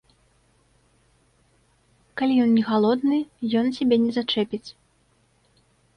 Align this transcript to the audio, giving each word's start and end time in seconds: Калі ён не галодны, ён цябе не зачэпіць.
Калі 2.21 2.33
ён 2.45 2.49
не 2.61 2.63
галодны, 2.71 3.19
ён 3.61 3.65
цябе 3.77 3.95
не 4.07 4.11
зачэпіць. 4.17 4.67